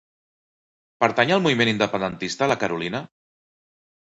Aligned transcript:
Pertany 1.03 1.33
al 1.35 1.43
moviment 1.47 1.71
independentista 1.73 2.51
la 2.53 2.59
Karolina? 2.65 3.03